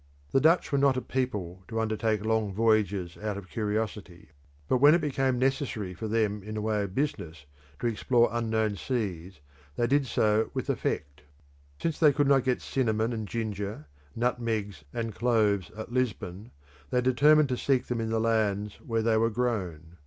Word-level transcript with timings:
The 0.31 0.41
Dutch 0.41 0.71
were 0.71 0.79
not 0.79 0.97
a 0.97 1.01
people 1.03 1.63
to 1.67 1.79
undertake 1.79 2.25
long 2.25 2.51
voyages 2.51 3.17
out 3.21 3.37
of 3.37 3.49
curiosity, 3.51 4.29
but 4.67 4.77
when 4.79 4.95
it 4.95 4.99
became 4.99 5.37
necessary 5.37 5.93
for 5.93 6.07
them 6.07 6.41
in 6.41 6.55
the 6.55 6.61
way 6.63 6.81
of 6.81 6.95
business 6.95 7.45
to 7.77 7.85
explore 7.85 8.27
unknown 8.31 8.77
seas 8.77 9.41
they 9.75 9.85
did 9.85 10.07
so 10.07 10.49
with 10.55 10.71
effect. 10.71 11.21
Since 11.79 11.99
they 11.99 12.11
could 12.13 12.25
not 12.27 12.45
get 12.45 12.61
cinnamon 12.63 13.13
and 13.13 13.27
ginger, 13.27 13.85
nutmegs 14.15 14.83
and 14.91 15.13
cloves 15.13 15.69
at 15.77 15.93
Lisbon, 15.93 16.49
they 16.89 17.01
determined 17.01 17.49
to 17.49 17.55
seek 17.55 17.85
them 17.85 18.01
in 18.01 18.09
the 18.09 18.19
lands 18.19 18.77
where 18.81 19.03
they 19.03 19.17
were 19.17 19.29
grown. 19.29 19.97